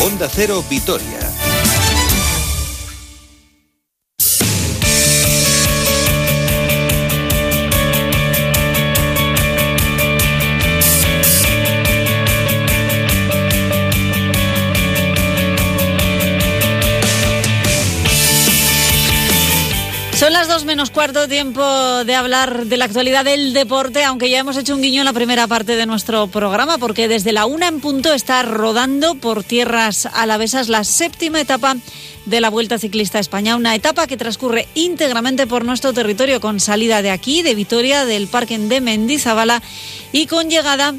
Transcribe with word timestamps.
Onda 0.00 0.28
Cero 0.28 0.62
Vitoria. 0.62 1.27
Menos 20.88 20.94
cuarto, 20.94 21.28
tiempo 21.28 22.04
de 22.04 22.14
hablar 22.14 22.66
de 22.66 22.76
la 22.76 22.84
actualidad 22.84 23.24
del 23.24 23.52
deporte, 23.52 24.04
aunque 24.04 24.30
ya 24.30 24.38
hemos 24.38 24.56
hecho 24.56 24.74
un 24.74 24.80
guiño 24.80 25.00
en 25.00 25.06
la 25.06 25.12
primera 25.12 25.46
parte 25.46 25.76
de 25.76 25.86
nuestro 25.86 26.28
programa, 26.28 26.78
porque 26.78 27.08
desde 27.08 27.32
la 27.32 27.46
una 27.46 27.68
en 27.68 27.80
punto 27.80 28.12
está 28.14 28.42
rodando 28.42 29.14
por 29.16 29.44
tierras 29.44 30.06
alavesas 30.06 30.68
la 30.68 30.84
séptima 30.84 31.40
etapa 31.40 31.76
de 32.26 32.40
la 32.40 32.48
Vuelta 32.48 32.78
Ciclista 32.78 33.18
España, 33.18 33.56
una 33.56 33.74
etapa 33.74 34.06
que 34.06 34.16
transcurre 34.16 34.68
íntegramente 34.74 35.46
por 35.46 35.64
nuestro 35.64 35.92
territorio 35.92 36.40
con 36.40 36.60
salida 36.60 37.02
de 37.02 37.10
aquí, 37.10 37.42
de 37.42 37.54
Vitoria, 37.54 38.04
del 38.04 38.28
Parque 38.28 38.58
de 38.58 38.80
Mendizabala 38.80 39.62
y 40.12 40.26
con 40.26 40.48
llegada 40.48 40.94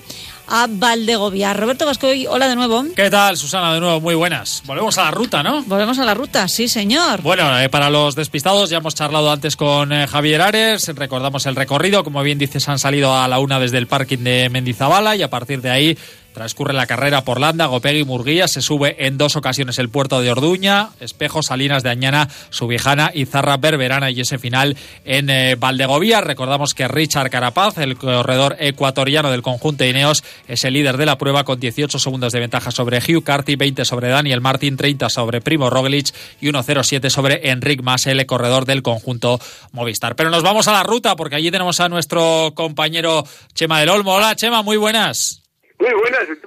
a 0.50 0.68
Valdegovia. 0.70 1.54
Roberto 1.54 1.86
Vascoy, 1.86 2.28
hola 2.28 2.48
de 2.48 2.56
nuevo. 2.56 2.84
¿Qué 2.96 3.10
tal, 3.10 3.38
Susana? 3.38 3.74
De 3.74 3.80
nuevo, 3.80 4.02
muy 4.02 4.16
buenas. 4.16 4.64
Volvemos 4.66 4.98
a 4.98 5.06
la 5.06 5.12
ruta, 5.12 5.44
¿no? 5.44 5.64
Volvemos 5.64 6.00
a 6.00 6.06
la 6.06 6.14
ruta, 6.14 6.48
sí, 6.48 6.68
señor. 6.68 7.22
Bueno, 7.22 7.60
eh, 7.60 7.70
para 7.70 7.90
los 7.90 8.16
despistados, 8.16 8.70
ya 8.70 8.78
hemos 8.78 8.96
charlado 8.96 9.32
antes 9.32 9.56
con 9.56 9.94
eh, 9.94 10.08
Javier 10.08 10.42
Ares, 10.42 10.88
recordamos 10.96 11.46
el 11.46 11.56
recorrido, 11.56 12.04
como 12.04 12.24
bien 12.24 12.38
dices, 12.38 12.68
han 12.68 12.80
salido 12.80 13.16
a 13.16 13.28
la 13.28 13.40
una 13.40 13.60
desde 13.60 13.78
el 13.78 13.88
parking 13.88 14.20
de 14.20 14.50
Mendizabala 14.50 15.16
y 15.16 15.22
a 15.22 15.30
partir 15.30 15.62
de 15.62 15.70
ahí 15.70 15.98
Transcurre 16.40 16.72
la 16.72 16.88
carrera 16.88 17.26
por 17.26 17.42
Landa, 17.42 17.66
Gopegui, 17.66 18.06
Murguía. 18.06 18.48
Se 18.48 18.62
sube 18.62 18.96
en 19.06 19.18
dos 19.18 19.36
ocasiones 19.36 19.78
el 19.78 19.90
puerto 19.90 20.22
de 20.22 20.32
Orduña, 20.32 20.92
Espejo, 21.02 21.44
Salinas 21.44 21.84
de 21.84 21.90
Añana, 21.90 22.30
Subijana 22.50 23.12
y 23.14 23.26
Zarra 23.26 23.58
Berberana. 23.58 24.10
Y 24.10 24.22
ese 24.22 24.40
final 24.40 24.78
en 25.04 25.30
eh, 25.30 25.56
Valdegovía. 25.56 26.22
Recordamos 26.22 26.74
que 26.74 26.88
Richard 26.88 27.30
Carapaz, 27.30 27.78
el 27.80 27.98
corredor 27.98 28.56
ecuatoriano 28.58 29.32
del 29.32 29.42
conjunto 29.42 29.84
de 29.84 29.90
Ineos, 29.90 30.24
es 30.48 30.64
el 30.64 30.76
líder 30.76 30.96
de 30.96 31.08
la 31.08 31.18
prueba 31.18 31.44
con 31.44 31.60
18 31.60 32.00
segundos 32.00 32.32
de 32.32 32.40
ventaja 32.40 32.72
sobre 32.72 33.00
Hugh 33.00 33.22
Carty, 33.22 33.58
20 33.58 33.84
sobre 33.84 34.08
Daniel 34.08 34.40
Martin, 34.40 34.78
30 34.78 35.10
sobre 35.10 35.42
Primo 35.42 35.70
Roglic 35.70 36.14
y 36.40 36.48
1.07 36.48 37.10
sobre 37.10 37.50
Enric 37.50 37.82
Mas, 37.82 38.08
el 38.08 38.26
corredor 38.26 38.66
del 38.66 38.82
conjunto 38.82 39.42
Movistar. 39.74 40.16
Pero 40.16 40.30
nos 40.30 40.44
vamos 40.44 40.70
a 40.70 40.72
la 40.72 40.84
ruta 40.84 41.18
porque 41.18 41.36
allí 41.36 41.52
tenemos 41.52 41.82
a 41.82 41.90
nuestro 41.90 42.54
compañero 42.56 43.26
Chema 43.56 43.82
del 43.82 43.90
Olmo. 43.90 44.14
Hola 44.14 44.38
Chema, 44.38 44.62
muy 44.62 44.78
buenas. 44.78 45.39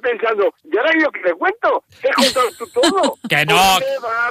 Pensando, 0.03 0.53
¿y 0.64 0.77
ahora 0.77 0.91
yo 1.00 1.11
que 1.11 1.20
te 1.20 1.33
cuento? 1.34 1.84
¿Qué 2.00 2.08
has 2.08 2.17
contado 2.17 2.48
tú 2.58 2.67
todo? 2.69 3.14
que 3.28 3.47
no. 3.47 3.78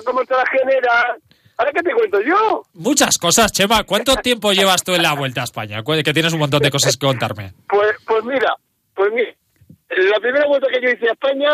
¿Cómo 0.06 0.24
te 0.26 0.34
la 0.36 0.46
generas? 0.46 1.18
¿Ahora 1.58 1.72
qué 1.72 1.82
te 1.82 1.94
cuento 1.94 2.20
yo? 2.22 2.64
Muchas 2.74 3.18
cosas, 3.18 3.52
Chema. 3.52 3.84
¿Cuánto 3.84 4.16
tiempo 4.18 4.52
llevas 4.52 4.84
tú 4.84 4.94
en 4.94 5.04
la 5.04 5.14
Vuelta 5.14 5.42
a 5.42 5.44
España? 5.46 5.82
Que 5.84 6.14
tienes 6.14 6.34
un 6.34 6.40
montón 6.40 6.62
de 6.62 6.72
cosas 6.72 6.98
que 6.98 7.06
contarme. 7.06 7.54
Pues, 7.70 7.94
pues 8.06 8.24
mira, 8.26 8.56
pues 8.96 9.14
mira, 9.14 9.32
la 9.90 10.20
primera 10.20 10.48
vuelta 10.48 10.68
que 10.68 10.82
yo 10.82 10.90
hice 10.90 11.08
a 11.08 11.14
España, 11.14 11.50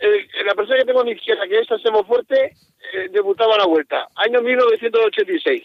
eh, 0.00 0.26
la 0.44 0.54
persona 0.54 0.78
que 0.78 0.84
tengo 0.84 1.00
a 1.00 1.04
mi 1.04 1.12
izquierda, 1.12 1.42
que 1.48 1.60
es 1.60 1.82
Semo 1.82 2.04
Fuerte, 2.04 2.56
eh, 2.92 3.08
debutaba 3.10 3.54
a 3.54 3.58
la 3.58 3.66
Vuelta, 3.66 4.08
año 4.16 4.42
1986. 4.42 5.62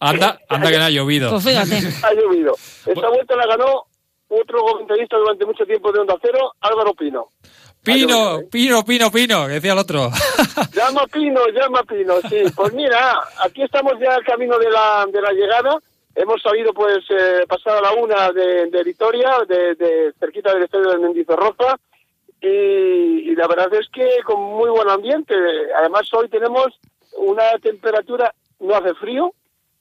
Anda, 0.00 0.38
anda 0.48 0.70
que 0.70 0.78
no 0.78 0.84
ha 0.84 0.90
llovido. 0.90 1.30
Pues 1.30 1.44
fíjate. 1.44 1.76
ha 2.02 2.14
llovido. 2.14 2.54
Esta 2.86 3.08
vuelta 3.08 3.36
la 3.36 3.46
ganó 3.46 3.84
otro 4.28 4.60
comentarista 4.60 5.16
durante 5.16 5.46
mucho 5.46 5.64
tiempo 5.64 5.92
de 5.92 6.00
Onda 6.00 6.16
Cero, 6.20 6.52
Álvaro 6.60 6.94
Pino. 6.94 7.28
Pino, 7.82 8.40
Pino, 8.50 8.82
Pino, 8.82 9.10
Pino, 9.10 9.46
decía 9.46 9.72
el 9.72 9.78
otro. 9.78 10.10
llama 10.72 11.06
Pino, 11.12 11.46
llama 11.48 11.82
Pino, 11.82 12.14
sí. 12.28 12.42
Pues 12.56 12.72
mira, 12.72 13.20
aquí 13.44 13.62
estamos 13.62 13.94
ya 14.00 14.14
al 14.14 14.24
camino 14.24 14.58
de 14.58 14.70
la, 14.70 15.06
de 15.12 15.20
la 15.20 15.32
llegada. 15.32 15.78
Hemos 16.14 16.40
salido 16.40 16.72
pues 16.72 17.04
eh, 17.10 17.44
pasado 17.46 17.78
a 17.78 17.82
la 17.82 17.92
una 17.92 18.30
de, 18.30 18.70
de 18.70 18.84
Vitoria, 18.84 19.38
de, 19.46 19.74
de, 19.74 20.12
cerquita 20.18 20.54
del 20.54 20.62
estadio 20.62 20.92
de 20.92 20.98
Mendizorroza, 20.98 21.78
y, 22.40 23.30
y 23.30 23.34
la 23.34 23.48
verdad 23.48 23.72
es 23.74 23.88
que 23.92 24.22
con 24.24 24.40
muy 24.40 24.70
buen 24.70 24.88
ambiente. 24.88 25.34
Además 25.76 26.08
hoy 26.14 26.28
tenemos 26.28 26.68
una 27.18 27.58
temperatura, 27.60 28.32
no 28.60 28.74
hace 28.76 28.94
frío, 28.94 29.32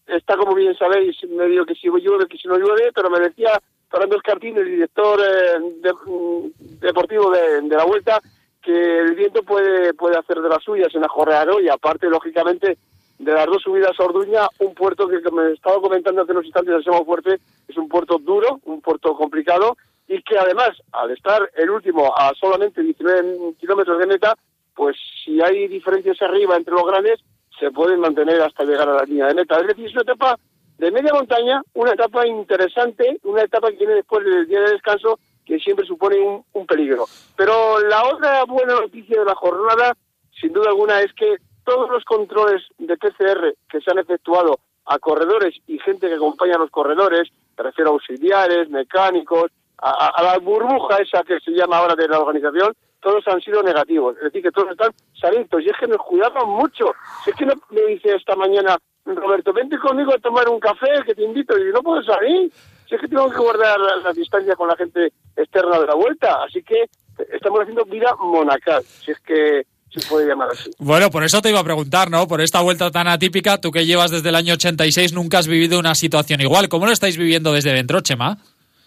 está 0.07 0.35
como 0.35 0.55
bien 0.55 0.77
sabéis, 0.77 1.15
medio 1.29 1.65
que 1.65 1.75
si 1.75 1.87
llueve, 1.87 2.27
que 2.27 2.37
si 2.37 2.47
no 2.47 2.57
llueve, 2.57 2.91
pero 2.93 3.09
me 3.09 3.19
decía 3.19 3.61
Fernando 3.93 4.17
Escartín, 4.17 4.57
el 4.57 4.65
director 4.65 5.19
eh, 5.21 5.59
mm, 5.59 6.79
deportivo 6.79 7.29
de, 7.29 7.61
la 7.61 7.85
Vuelta, 7.85 8.19
que 8.59 8.71
el 8.71 9.13
viento 9.13 9.43
puede, 9.43 9.93
puede 9.93 10.17
hacer 10.17 10.41
de 10.41 10.49
las 10.49 10.63
suyas 10.63 10.89
en 10.95 11.03
Ajorreado 11.03 11.59
y 11.59 11.69
aparte, 11.69 12.09
lógicamente, 12.09 12.79
de 13.19 13.31
las 13.31 13.45
dos 13.45 13.61
subidas 13.61 13.91
a 13.99 14.03
Orduña, 14.03 14.47
un 14.57 14.73
puerto 14.73 15.07
que, 15.07 15.19
me 15.31 15.51
estaba 15.51 15.79
comentando 15.79 16.23
hace 16.23 16.31
unos 16.31 16.45
instantes, 16.45 16.83
Semo 16.83 17.05
Fuerte, 17.05 17.39
es 17.67 17.77
un 17.77 17.87
puerto 17.87 18.17
duro, 18.17 18.59
un 18.63 18.81
puerto 18.81 19.15
complicado 19.15 19.77
y 20.07 20.23
que 20.23 20.39
además, 20.39 20.71
al 20.91 21.11
estar 21.11 21.47
el 21.55 21.69
último 21.69 22.11
a 22.17 22.33
solamente 22.33 22.81
19 22.81 23.53
kilómetros 23.59 23.99
de 23.99 24.07
meta, 24.07 24.35
pues 24.73 24.97
si 25.23 25.39
hay 25.39 25.67
diferencias 25.67 26.19
arriba 26.23 26.57
entre 26.57 26.73
los 26.73 26.87
grandes, 26.87 27.19
se 27.59 27.69
pueden 27.69 27.99
mantener 27.99 28.41
hasta 28.41 28.63
llegar 28.63 28.89
a 28.89 28.95
la 28.95 29.03
línea 29.03 29.27
de 29.27 29.35
meta. 29.35 29.59
Es 29.59 29.67
decir, 29.67 29.85
es 29.85 29.93
una 29.93 30.01
etapa 30.01 30.39
de 30.83 30.91
media 30.91 31.13
montaña, 31.13 31.61
una 31.75 31.93
etapa 31.93 32.27
interesante, 32.27 33.17
una 33.23 33.43
etapa 33.43 33.69
que 33.69 33.77
viene 33.77 33.93
después 33.95 34.25
del 34.25 34.45
día 34.47 34.59
de 34.59 34.71
descanso, 34.71 35.17
que 35.45 35.57
siempre 35.57 35.85
supone 35.85 36.43
un, 36.51 36.67
peligro. 36.67 37.05
Pero 37.37 37.79
la 37.79 38.03
otra 38.03 38.43
buena 38.43 38.73
noticia 38.73 39.19
de 39.19 39.25
la 39.25 39.35
jornada, 39.35 39.95
sin 40.41 40.51
duda 40.51 40.71
alguna, 40.71 40.99
es 40.99 41.13
que 41.13 41.37
todos 41.63 41.89
los 41.89 42.03
controles 42.03 42.63
de 42.77 42.97
PCR 42.97 43.55
que 43.69 43.79
se 43.79 43.91
han 43.91 43.99
efectuado 43.99 44.59
a 44.85 44.99
corredores 44.99 45.55
y 45.67 45.79
gente 45.79 46.09
que 46.09 46.15
acompaña 46.15 46.55
a 46.55 46.59
los 46.59 46.69
corredores, 46.69 47.29
me 47.57 47.63
refiero 47.63 47.91
a 47.91 47.93
auxiliares, 47.93 48.69
mecánicos, 48.69 49.51
a, 49.77 50.21
la 50.21 50.37
burbuja 50.39 50.97
esa 50.97 51.23
que 51.23 51.39
se 51.39 51.51
llama 51.51 51.77
ahora 51.77 51.95
de 51.95 52.09
la 52.09 52.19
organización, 52.19 52.73
todos 52.99 53.25
han 53.29 53.39
sido 53.39 53.63
negativos. 53.63 54.17
Es 54.17 54.23
decir, 54.23 54.43
que 54.43 54.51
todos 54.51 54.71
están 54.71 54.91
salidos. 55.19 55.63
Y 55.63 55.69
es 55.69 55.77
que 55.77 55.87
nos 55.87 56.01
cuidamos 56.01 56.45
mucho. 56.45 56.93
Si 57.23 57.29
es 57.29 57.35
que 57.37 57.45
no, 57.45 57.53
me 57.69 57.81
dice 57.83 58.15
esta 58.15 58.35
mañana 58.35 58.77
Roberto, 59.05 59.51
vente 59.53 59.77
conmigo 59.77 60.13
a 60.13 60.19
tomar 60.19 60.47
un 60.47 60.59
café, 60.59 61.03
que 61.05 61.13
te 61.13 61.23
invito. 61.23 61.57
Y 61.57 61.71
no 61.71 61.81
puedo 61.81 62.01
salir. 62.03 62.51
Si 62.87 62.95
es 62.95 63.01
que 63.01 63.07
tengo 63.07 63.29
que 63.29 63.37
guardar 63.37 63.77
la, 63.79 64.13
distancia 64.13 64.55
con 64.55 64.67
la 64.67 64.75
gente 64.75 65.11
externa 65.35 65.79
de 65.79 65.87
la 65.87 65.95
vuelta. 65.95 66.43
Así 66.43 66.63
que 66.63 66.85
estamos 67.31 67.61
haciendo 67.61 67.85
vida 67.85 68.15
monacal, 68.19 68.83
si 68.83 69.11
es 69.11 69.19
que 69.19 69.63
se 69.89 70.07
puede 70.09 70.27
llamar 70.27 70.49
así. 70.51 70.71
Bueno, 70.79 71.09
por 71.09 71.23
eso 71.23 71.41
te 71.41 71.49
iba 71.49 71.59
a 71.59 71.63
preguntar, 71.63 72.09
¿no? 72.09 72.27
Por 72.27 72.41
esta 72.41 72.61
vuelta 72.61 72.91
tan 72.91 73.07
atípica, 73.07 73.59
tú 73.59 73.71
que 73.71 73.85
llevas 73.85 74.11
desde 74.11 74.29
el 74.29 74.35
año 74.35 74.53
86 74.53 75.13
nunca 75.13 75.39
has 75.39 75.47
vivido 75.47 75.79
una 75.79 75.95
situación 75.95 76.41
igual. 76.41 76.69
¿Cómo 76.69 76.85
lo 76.85 76.91
estáis 76.91 77.17
viviendo 77.17 77.53
desde 77.53 77.73
dentro, 77.73 78.01
Chema? 78.01 78.37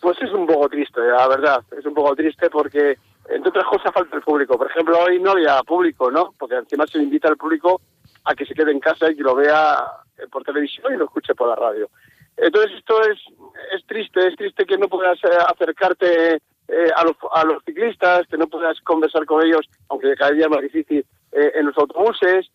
Pues 0.00 0.16
es 0.20 0.32
un 0.32 0.46
poco 0.46 0.68
triste, 0.68 1.00
la 1.00 1.28
verdad. 1.28 1.62
Es 1.78 1.84
un 1.84 1.94
poco 1.94 2.14
triste 2.16 2.48
porque, 2.50 2.96
entre 3.28 3.50
otras 3.50 3.64
cosas, 3.66 3.92
falta 3.92 4.16
el 4.16 4.22
público. 4.22 4.56
Por 4.56 4.70
ejemplo, 4.70 4.98
hoy 4.98 5.20
no 5.20 5.32
había 5.32 5.62
público, 5.62 6.10
¿no? 6.10 6.32
Porque 6.38 6.56
encima 6.56 6.86
se 6.86 6.98
invita 6.98 7.28
al 7.28 7.36
público 7.36 7.80
a 8.24 8.34
que 8.34 8.44
se 8.44 8.54
quede 8.54 8.72
en 8.72 8.80
casa 8.80 9.10
y 9.10 9.16
que 9.16 9.22
lo 9.22 9.36
vea 9.36 9.76
por 10.30 10.44
televisión 10.44 10.94
y 10.94 10.96
lo 10.96 11.04
escuche 11.04 11.34
por 11.34 11.48
la 11.48 11.56
radio. 11.56 11.88
Entonces 12.36 12.72
esto 12.78 13.00
es, 13.02 13.18
es 13.74 13.86
triste, 13.86 14.26
es 14.26 14.36
triste 14.36 14.66
que 14.66 14.76
no 14.76 14.88
puedas 14.88 15.18
eh, 15.24 15.28
acercarte 15.48 16.34
eh, 16.34 16.90
a, 16.94 17.04
los, 17.04 17.16
a 17.32 17.44
los 17.44 17.64
ciclistas, 17.64 18.26
que 18.26 18.36
no 18.36 18.46
puedas 18.46 18.78
conversar 18.82 19.24
con 19.24 19.44
ellos, 19.44 19.66
aunque 19.88 20.14
cada 20.16 20.32
día 20.32 20.44
es 20.44 20.50
más 20.50 20.62
difícil, 20.62 21.04
en 21.32 21.66
los 21.66 21.76
autobuses. 21.76 22.46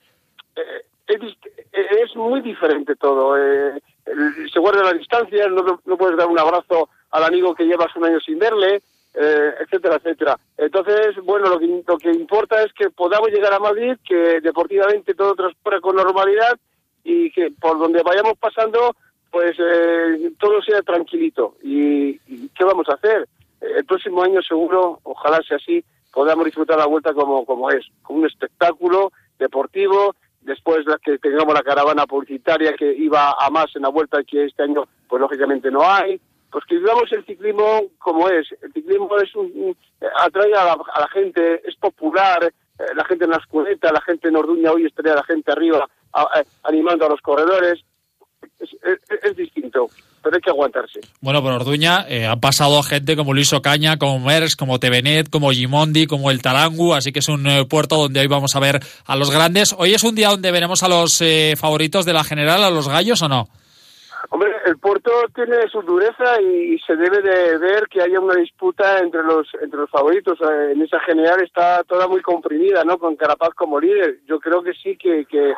Es, 1.08 2.16
muy 2.16 2.42
diferente 2.42 2.96
todo. 2.96 3.36
se 3.36 4.60
guarda 4.60 4.84
la 4.84 4.94
distancia, 4.94 5.48
no, 5.48 5.80
no 5.86 5.98
puedes 5.98 6.18
dar 6.18 6.28
un 6.28 6.40
abrazo 6.40 6.90
al 7.12 7.24
amigo 7.24 7.54
que 7.54 7.66
llevas 7.66 7.96
un 7.96 8.06
año 8.06 8.20
sin 8.20 8.40
verle, 8.40 8.82
etcétera, 9.14 9.98
etcétera. 9.98 10.38
Entonces, 10.58 11.16
bueno, 11.24 11.50
lo 11.50 11.60
que, 11.60 11.84
lo 11.88 11.98
que 11.98 12.12
importa 12.12 12.64
es 12.64 12.74
que 12.74 12.90
podamos 12.90 13.30
llegar 13.30 13.54
a 13.54 13.60
Madrid, 13.60 13.98
que 14.08 14.42
deportivamente 14.42 15.14
todo 15.14 15.36
transcurra 15.36 15.80
con 15.80 15.96
normalidad 15.96 16.58
y 17.04 17.32
que 17.32 17.52
por 17.52 17.78
donde 17.80 18.04
vayamos 18.04 18.38
pasando, 18.38 18.96
pues 19.32 19.54
eh, 19.58 20.32
todo 20.40 20.62
sea 20.62 20.82
tranquilito. 20.82 21.56
¿Y, 21.64 22.18
qué 22.50 22.64
vamos 22.64 22.88
a 22.90 22.94
hacer? 22.94 23.28
El 23.62 23.86
próximo 23.86 24.24
año 24.24 24.42
seguro, 24.42 25.00
ojalá 25.04 25.42
sea 25.48 25.58
así, 25.58 25.84
podamos 26.12 26.46
disfrutar 26.46 26.78
la 26.78 26.88
vuelta 26.88 27.14
como, 27.14 27.46
como 27.46 27.70
es, 27.72 27.86
como 28.02 28.20
un 28.20 28.26
espectáculo 28.26 29.12
deportivo, 29.40 30.16
después 30.42 30.86
de 30.86 30.96
que 31.04 31.18
tengamos 31.20 31.54
la 31.54 31.62
caravana 31.62 32.06
publicitaria 32.06 32.74
que 32.74 32.92
iba 32.92 33.36
a 33.40 33.50
más 33.50 33.76
en 33.76 33.84
la 33.84 33.90
vuelta 33.90 34.20
y 34.20 34.26
que 34.26 34.46
este 34.46 34.64
año 34.64 34.86
pues 35.08 35.22
lógicamente 35.22 35.70
no 35.70 35.88
hay, 35.88 36.20
pues 36.52 36.66
que 36.66 36.78
vivamos 36.78 37.12
el 37.12 37.24
ciclismo 37.26 37.84
como 38.00 38.28
es. 38.30 38.48
El 38.62 38.74
ciclismo 38.74 39.16
es 39.20 39.34
un, 39.36 39.78
atrae 40.18 40.54
a 40.56 40.66
la, 40.66 40.78
la, 41.00 41.08
gente, 41.10 41.62
es 41.68 41.76
popular, 41.76 42.44
eh, 42.44 42.84
la 42.96 43.06
gente 43.06 43.26
en 43.26 43.32
la 43.32 43.38
escueleta, 43.38 43.94
la 43.94 44.02
gente 44.02 44.28
en 44.28 44.36
Orduña 44.36 44.72
hoy 44.72 44.86
estaría 44.86 45.16
la 45.16 45.24
gente 45.24 45.52
arriba 45.52 45.88
animando 46.64 47.06
a 47.06 47.10
los 47.10 47.22
corredores. 47.22 47.84
es, 48.60 49.36
distinto, 49.36 49.88
pero 50.22 50.36
hay 50.36 50.42
que 50.42 50.50
aguantarse. 50.50 51.00
Bueno, 51.20 51.42
por 51.42 51.52
Orduña 51.54 52.06
eh, 52.08 52.26
han 52.26 52.40
pasado 52.40 52.82
gente 52.84 53.16
como 53.16 53.34
Luis 53.34 53.54
Ocaña, 53.54 53.98
como 53.98 54.20
Mers, 54.20 54.56
como 54.56 54.80
Tevenet, 54.80 55.30
como 55.30 55.52
Gimondi, 55.52 56.08
como 56.08 56.32
el 56.32 56.42
Tarangu, 56.42 56.94
así 56.94 57.12
que 57.12 57.20
es 57.20 57.28
un 57.28 57.48
eh, 57.48 57.66
puerto 57.66 57.98
donde 57.98 58.20
hoy 58.20 58.28
vamos 58.28 58.56
a 58.56 58.60
ver 58.60 58.80
a 59.06 59.16
los 59.16 59.32
grandes. 59.32 59.76
¿Hoy 59.78 59.94
es 59.94 60.04
un 60.04 60.16
día 60.16 60.30
donde 60.30 60.52
veremos 60.52 60.84
a 60.84 60.88
los 60.88 61.22
eh, 61.22 61.56
favoritos 61.58 62.06
de 62.06 62.14
la 62.14 62.24
general, 62.24 62.64
a 62.64 62.70
los 62.70 62.88
gallos 62.88 63.22
o 63.22 63.28
no? 63.28 63.48
Hombre, 64.30 64.50
el 64.82 64.90
puerto 64.90 65.12
tiene 65.36 65.68
su 65.72 65.84
dureza 65.84 66.42
y, 66.42 66.80
se 66.80 66.96
debe 66.96 67.22
de 67.22 67.60
ver 67.60 67.88
que 67.88 68.02
haya 68.02 68.20
una 68.20 68.34
disputa 68.34 68.98
entre 68.98 69.22
los 69.22 69.48
entre 69.62 69.82
los 69.82 69.90
favoritos. 69.92 70.40
En 70.42 70.82
esa 70.82 71.00
general 71.02 71.40
está 71.44 71.84
toda 71.84 72.08
muy 72.08 72.22
comprimida, 72.22 72.84
¿no? 72.84 72.98
Con 72.98 73.16
Carapaz 73.16 73.54
como 73.54 73.80
líder. 73.80 74.22
Yo 74.26 74.40
creo 74.40 74.64
que 74.64 74.74
sí 74.74 74.98
que, 74.98 75.26
que, 75.26 75.54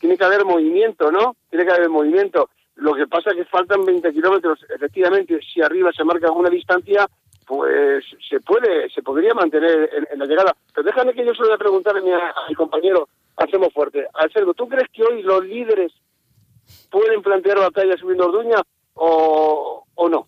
tiene 0.00 0.16
que 0.16 0.24
haber 0.24 0.46
movimiento, 0.46 1.12
¿no? 1.12 1.36
Tiene 1.50 1.66
que 1.66 1.72
haber 1.72 1.90
movimiento. 1.90 2.48
Lo 2.76 2.94
que 2.94 3.06
pasa 3.06 3.30
es 3.30 3.36
que 3.36 3.44
faltan 3.44 3.84
20 3.84 4.10
kilómetros. 4.14 4.64
Efectivamente, 4.74 5.38
si 5.52 5.60
arriba 5.60 5.92
se 5.92 6.04
marca 6.04 6.28
alguna 6.28 6.48
distancia, 6.48 7.06
pues 7.46 8.06
se 8.26 8.40
puede, 8.40 8.88
se 8.88 9.02
podría 9.02 9.34
mantener 9.34 9.90
en, 10.10 10.18
la 10.18 10.24
llegada. 10.24 10.56
Pero 10.74 10.86
déjame 10.86 11.12
que 11.12 11.26
yo 11.26 11.34
se 11.34 11.42
lo 11.42 11.48
voy 11.58 11.82
a 11.84 12.48
mi, 12.48 12.54
compañero 12.54 13.06
Anselmo 13.36 13.68
Fuerte. 13.68 14.06
Anselmo, 14.14 14.54
¿tú 14.54 14.66
crees 14.66 14.88
que 14.94 15.04
hoy 15.04 15.22
los 15.22 15.44
líderes 15.44 15.92
pueden 16.90 17.22
plantear 17.22 17.58
batalla 17.58 17.96
subiendo 17.96 18.26
Orduña 18.26 18.62
o, 18.94 19.84
o 19.94 20.08
no? 20.08 20.26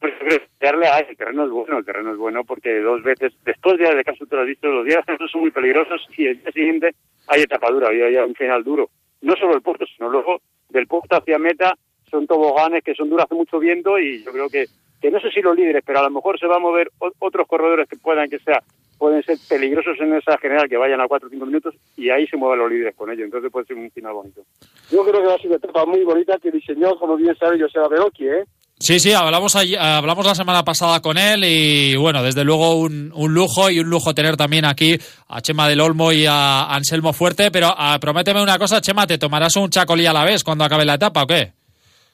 Pues 0.00 0.12
darle 0.60 0.86
a 0.86 1.00
el 1.00 1.16
terreno 1.16 1.44
es 1.44 1.50
bueno, 1.50 1.78
el 1.78 1.84
terreno 1.84 2.12
es 2.12 2.18
bueno 2.18 2.44
porque 2.44 2.80
dos 2.80 3.02
veces, 3.02 3.32
después 3.44 3.78
de 3.78 4.04
caso 4.04 4.26
tú 4.26 4.36
lo 4.36 4.42
has 4.42 4.46
visto, 4.46 4.68
los 4.68 4.84
días 4.84 5.04
son 5.30 5.40
muy 5.40 5.50
peligrosos 5.50 6.06
y 6.16 6.26
el 6.26 6.40
día 6.40 6.52
siguiente 6.52 6.94
hay 7.26 7.42
etapa 7.42 7.70
dura, 7.70 7.88
hay 7.88 8.16
un 8.16 8.34
final 8.34 8.62
duro. 8.62 8.90
No 9.20 9.34
solo 9.34 9.54
el 9.54 9.62
puerto, 9.62 9.84
sino 9.86 10.08
luego 10.08 10.40
del 10.68 10.86
puerto 10.86 11.16
hacia 11.16 11.38
meta 11.38 11.76
son 12.08 12.26
toboganes 12.26 12.84
que 12.84 12.94
son 12.94 13.10
duros 13.10 13.24
hace 13.24 13.34
mucho 13.34 13.58
viento 13.58 13.98
y 13.98 14.22
yo 14.22 14.32
creo 14.32 14.48
que, 14.48 14.66
que 15.00 15.10
no 15.10 15.20
sé 15.20 15.30
si 15.30 15.42
los 15.42 15.56
líderes, 15.56 15.82
pero 15.84 15.98
a 15.98 16.04
lo 16.04 16.10
mejor 16.10 16.38
se 16.38 16.46
va 16.46 16.56
a 16.56 16.60
mover 16.60 16.90
otros 17.18 17.46
corredores 17.48 17.88
que 17.88 17.96
puedan 17.96 18.30
que 18.30 18.38
sea 18.38 18.62
pueden 18.98 19.22
ser 19.22 19.38
peligrosos 19.48 19.96
en 20.00 20.14
esa 20.14 20.36
general 20.38 20.68
que 20.68 20.76
vayan 20.76 21.00
a 21.00 21.08
4 21.08 21.28
o 21.28 21.30
5 21.30 21.46
minutos 21.46 21.74
y 21.96 22.10
ahí 22.10 22.26
se 22.26 22.36
mueven 22.36 22.58
los 22.58 22.70
líderes 22.70 22.96
con 22.96 23.10
ellos. 23.10 23.24
Entonces 23.24 23.50
puede 23.50 23.66
ser 23.66 23.76
un 23.76 23.90
final 23.90 24.12
bonito. 24.12 24.42
Yo 24.90 25.04
creo 25.04 25.22
que 25.22 25.28
va 25.28 25.34
a 25.34 25.38
ser 25.38 25.46
una 25.48 25.56
etapa 25.56 25.86
muy 25.86 26.04
bonita 26.04 26.36
que 26.42 26.50
diseñó, 26.50 26.98
como 26.98 27.16
bien 27.16 27.36
sabe 27.36 27.60
José 27.60 27.78
Beocchi, 27.88 28.26
¿eh? 28.26 28.44
Sí, 28.80 29.00
sí, 29.00 29.12
hablamos, 29.12 29.56
hablamos 29.56 30.24
la 30.24 30.36
semana 30.36 30.62
pasada 30.62 31.00
con 31.00 31.18
él 31.18 31.42
y 31.44 31.96
bueno, 31.96 32.22
desde 32.22 32.44
luego 32.44 32.76
un, 32.76 33.10
un, 33.12 33.34
lujo 33.34 33.70
y 33.70 33.80
un 33.80 33.90
lujo 33.90 34.14
tener 34.14 34.36
también 34.36 34.64
aquí 34.64 34.96
a 35.26 35.40
Chema 35.40 35.68
del 35.68 35.80
Olmo 35.80 36.12
y 36.12 36.26
a 36.26 36.62
Anselmo 36.72 37.12
Fuerte, 37.12 37.50
pero 37.50 37.70
ah, 37.76 37.98
prométeme 38.00 38.40
una 38.40 38.56
cosa, 38.56 38.80
Chema, 38.80 39.04
¿te 39.04 39.18
tomarás 39.18 39.56
un 39.56 39.70
chacolí 39.70 40.06
a 40.06 40.12
la 40.12 40.24
vez 40.24 40.44
cuando 40.44 40.62
acabe 40.62 40.84
la 40.84 40.94
etapa 40.94 41.24
o 41.24 41.26
qué? 41.26 41.54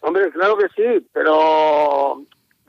Hombre, 0.00 0.30
claro 0.32 0.56
que 0.56 0.68
sí, 0.74 1.06
pero 1.12 2.22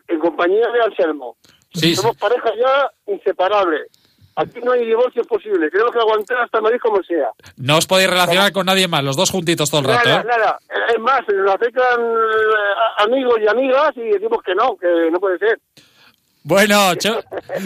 en 0.09 0.19
compañía 0.19 0.67
de 0.71 0.81
Anselmo. 0.83 1.37
Sí, 1.73 1.95
Somos 1.95 2.17
pareja 2.17 2.49
ya 2.57 3.13
inseparable. 3.13 3.87
Aquí 4.37 4.59
no 4.61 4.73
hay 4.73 4.85
divorcio 4.85 5.23
posible. 5.23 5.69
Tenemos 5.69 5.93
que 5.93 5.99
aguantar 5.99 6.37
hasta 6.41 6.59
Madrid 6.59 6.79
como 6.81 7.01
sea. 7.03 7.31
No 7.57 7.77
os 7.77 7.87
podéis 7.87 8.09
relacionar 8.09 8.51
con 8.51 8.65
nadie 8.65 8.87
más, 8.87 9.03
los 9.03 9.15
dos 9.15 9.31
juntitos 9.31 9.69
todo 9.69 9.81
el 9.81 9.87
rato. 9.87 10.09
Nada, 10.09 10.21
¿eh? 10.21 10.25
nada. 10.27 10.59
Es 10.93 10.99
más, 10.99 11.21
nos 11.33 11.55
acercan 11.55 12.01
eh, 12.01 13.03
amigos 13.03 13.39
y 13.41 13.47
amigas 13.47 13.91
y 13.95 14.01
decimos 14.01 14.39
que 14.43 14.53
no, 14.53 14.75
que 14.75 15.09
no 15.09 15.19
puede 15.19 15.37
ser. 15.37 15.59
Bueno, 16.47 16.93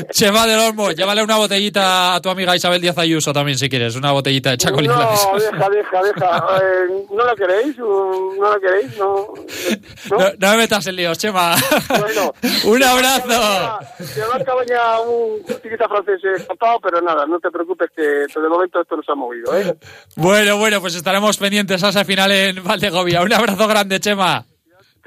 Chema 0.09 0.47
del 0.47 0.57
Olmo, 0.57 0.91
llévale 0.91 1.21
una 1.21 1.35
botellita 1.35 2.15
a 2.15 2.21
tu 2.21 2.29
amiga 2.29 2.55
Isabel 2.55 2.79
Díaz 2.79 2.97
Ayuso 2.97 3.33
también, 3.33 3.57
si 3.57 3.67
quieres, 3.67 3.93
una 3.97 4.13
botellita 4.13 4.51
de 4.51 4.57
chacolina. 4.57 4.95
No, 4.95 5.37
deja, 5.37 5.69
deja, 5.69 6.01
deja. 6.01 6.57
Eh, 6.63 7.05
¿No 7.11 7.25
la 7.25 7.35
queréis? 7.35 7.77
¿No 7.77 8.49
la 8.49 8.57
queréis? 8.57 8.97
No, 8.97 9.33
no, 10.39 10.51
me 10.51 10.57
metas 10.57 10.87
en 10.87 10.95
líos, 10.95 11.17
Chema. 11.17 11.57
Bueno. 11.89 12.33
un 12.67 12.81
abrazo. 12.81 13.79
Se 14.01 14.21
va 14.21 14.35
a 14.35 14.37
acabar 14.37 14.65
un 15.05 15.43
chiquita 15.61 15.89
francés 15.89 16.21
escapado, 16.37 16.79
pero 16.81 17.01
nada, 17.01 17.25
no 17.25 17.37
te 17.37 17.51
preocupes 17.51 17.89
que 17.93 18.01
de 18.01 18.49
momento 18.49 18.79
esto 18.79 18.95
nos 18.95 19.09
ha 19.09 19.15
movido, 19.15 19.57
¿eh? 19.57 19.75
Bueno, 20.15 20.57
bueno, 20.57 20.79
pues 20.79 20.95
estaremos 20.95 21.35
pendientes 21.35 21.83
a 21.83 21.89
esa 21.89 22.05
final 22.05 22.31
en 22.31 22.63
Valdegovia. 22.63 23.23
Un 23.23 23.33
abrazo 23.33 23.67
grande, 23.67 23.99
Chema 23.99 24.45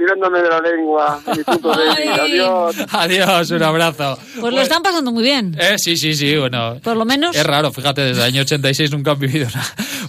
tirándome 0.02 0.43
de 0.43 0.49
la 0.49 0.60
lengua. 0.60 1.20
Adiós. 1.26 2.76
Adiós, 2.93 3.50
un 3.50 3.62
abrazo. 3.62 4.19
Pues, 4.40 4.52
lo 4.52 4.60
están 4.60 4.82
pasando 4.82 5.12
muy 5.12 5.22
bien. 5.22 5.54
Eh, 5.58 5.76
sí, 5.78 5.96
sí, 5.96 6.14
sí, 6.14 6.37
bueno. 6.37 6.81
Por 6.82 6.96
lo 6.96 7.04
menos. 7.04 7.37
Es 7.37 7.46
raro, 7.46 7.70
fíjate, 7.70 8.02
desde 8.02 8.20
el 8.22 8.26
año 8.26 8.43
86 8.43 8.90
nunca 8.90 9.12
han 9.12 9.19
vivido 9.20 9.46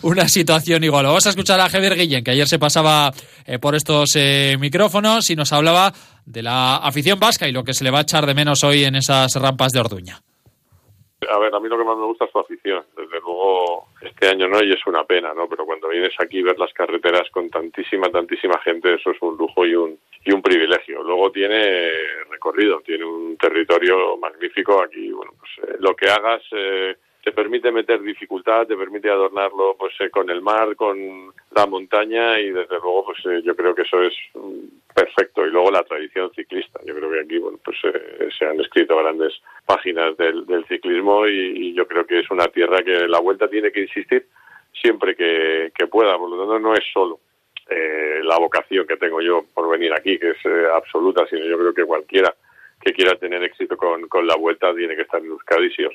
una, 0.01 0.27
situación 0.27 0.83
igual. 0.83 1.05
Vamos 1.05 1.25
a 1.27 1.29
escuchar 1.29 1.59
a 1.59 1.69
Javier 1.69 1.95
Guillén, 1.95 2.23
que 2.23 2.31
ayer 2.31 2.47
se 2.47 2.57
pasaba 2.57 3.11
eh, 3.45 3.59
por 3.59 3.75
estos 3.75 4.15
eh, 4.15 4.57
micrófonos 4.59 5.29
y 5.29 5.35
nos 5.35 5.53
hablaba 5.53 5.93
de 6.25 6.41
la 6.41 6.77
afición 6.77 7.19
vasca 7.19 7.47
y 7.47 7.51
lo 7.51 7.63
que 7.63 7.73
se 7.73 7.83
le 7.83 7.91
va 7.91 7.99
a 7.99 8.01
echar 8.01 8.25
de 8.25 8.33
menos 8.33 8.63
hoy 8.63 8.83
en 8.83 8.95
esas 8.95 9.35
rampas 9.35 9.71
de 9.71 9.79
Orduña. 9.79 10.19
A 11.29 11.39
ver, 11.39 11.53
a 11.53 11.59
mí 11.59 11.69
lo 11.69 11.77
que 11.77 11.83
más 11.83 11.97
me 11.97 12.05
gusta 12.05 12.25
es 12.25 12.31
su 12.31 12.39
afición. 12.39 12.83
Desde 12.97 13.19
luego, 13.21 13.87
este 14.23 14.35
año 14.35 14.47
no, 14.47 14.63
y 14.63 14.71
es 14.71 14.85
una 14.87 15.03
pena, 15.03 15.33
¿no? 15.33 15.49
Pero 15.49 15.65
cuando 15.65 15.89
vienes 15.89 16.13
aquí 16.17 16.41
ver 16.41 16.57
las 16.57 16.71
carreteras 16.71 17.29
con 17.29 17.49
tantísima, 17.49 18.09
tantísima 18.09 18.57
gente, 18.59 18.93
eso 18.93 19.11
es 19.11 19.21
un 19.21 19.35
lujo 19.35 19.65
y 19.65 19.75
un, 19.75 19.99
y 20.23 20.31
un 20.31 20.41
privilegio. 20.41 21.03
Luego 21.03 21.29
tiene 21.31 21.89
recorrido, 22.29 22.79
tiene 22.79 23.03
un 23.03 23.35
territorio 23.35 24.15
magnífico. 24.17 24.81
Aquí, 24.81 25.11
bueno, 25.11 25.33
pues 25.37 25.69
eh, 25.69 25.75
lo 25.79 25.93
que 25.93 26.09
hagas 26.09 26.41
eh, 26.51 26.95
te 27.23 27.31
permite 27.31 27.71
meter 27.71 28.01
dificultad, 28.01 28.67
te 28.67 28.75
permite 28.75 29.09
adornarlo 29.09 29.75
pues 29.77 29.93
eh, 29.99 30.09
con 30.09 30.29
el 30.29 30.41
mar, 30.41 30.75
con 30.75 31.33
la 31.51 31.65
montaña 31.65 32.39
y 32.39 32.49
desde 32.51 32.79
luego 32.81 33.05
pues 33.05 33.19
eh, 33.25 33.41
yo 33.43 33.55
creo 33.55 33.73
que 33.73 33.83
eso 33.83 34.01
es 34.03 34.13
perfecto 34.93 35.45
y 35.45 35.51
luego 35.51 35.71
la 35.71 35.83
tradición 35.83 36.31
ciclista. 36.35 36.79
Yo 36.85 36.95
creo 36.95 37.11
que 37.11 37.21
aquí 37.21 37.37
bueno 37.37 37.59
pues 37.63 37.77
eh, 37.83 38.29
se 38.37 38.45
han 38.45 38.59
escrito 38.59 38.97
grandes 38.97 39.33
páginas 39.65 40.15
del, 40.17 40.45
ciclismo 40.67 41.27
y, 41.27 41.73
yo 41.73 41.87
creo 41.87 42.05
que 42.05 42.19
es 42.19 42.31
una 42.31 42.47
tierra 42.47 42.77
que 42.83 43.07
la 43.07 43.19
vuelta 43.19 43.47
tiene 43.47 43.71
que 43.71 43.81
insistir 43.81 44.27
siempre 44.81 45.15
que, 45.15 45.71
pueda. 45.87 46.17
Por 46.17 46.29
lo 46.29 46.37
tanto 46.37 46.59
no 46.59 46.73
es 46.73 46.83
solo 46.93 47.19
la 48.23 48.37
vocación 48.37 48.85
que 48.85 48.97
tengo 48.97 49.21
yo 49.21 49.45
por 49.53 49.69
venir 49.69 49.93
aquí 49.93 50.19
que 50.19 50.31
es 50.31 50.37
absoluta, 50.73 51.25
sino 51.27 51.45
yo 51.45 51.57
creo 51.57 51.73
que 51.73 51.85
cualquiera 51.85 52.33
que 52.79 52.93
quiera 52.93 53.15
tener 53.15 53.41
éxito 53.43 53.77
con, 53.77 54.07
con 54.07 54.27
la 54.27 54.35
vuelta 54.35 54.73
tiene 54.75 54.95
que 54.95 55.03
estar 55.03 55.21
en 55.21 55.27
Euskadi 55.27 55.69
sí. 55.71 55.85